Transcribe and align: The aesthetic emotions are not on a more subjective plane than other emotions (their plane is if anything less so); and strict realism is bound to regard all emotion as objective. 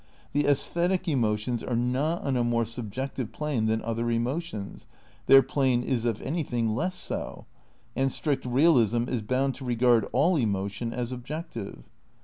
The 0.33 0.47
aesthetic 0.47 1.07
emotions 1.07 1.63
are 1.63 1.75
not 1.75 2.23
on 2.23 2.35
a 2.35 2.43
more 2.43 2.65
subjective 2.65 3.31
plane 3.31 3.67
than 3.67 3.83
other 3.83 4.09
emotions 4.09 4.87
(their 5.27 5.43
plane 5.43 5.83
is 5.83 6.05
if 6.05 6.19
anything 6.21 6.73
less 6.73 6.95
so); 6.95 7.45
and 7.95 8.11
strict 8.11 8.43
realism 8.43 9.07
is 9.07 9.21
bound 9.21 9.53
to 9.57 9.63
regard 9.63 10.07
all 10.11 10.37
emotion 10.37 10.91
as 10.91 11.11
objective. 11.11 11.83